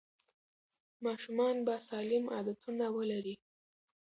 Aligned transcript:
ماشومان 1.05 1.55
به 1.65 1.75
سالم 1.89 2.23
عادتونه 2.35 2.85
ولري. 2.97 3.35